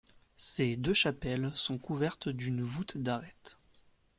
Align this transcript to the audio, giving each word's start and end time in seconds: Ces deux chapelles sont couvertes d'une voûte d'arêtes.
Ces 0.37 0.77
deux 0.77 0.95
chapelles 0.95 1.51
sont 1.53 1.77
couvertes 1.77 2.27
d'une 2.27 2.63
voûte 2.63 2.97
d'arêtes. 2.97 3.59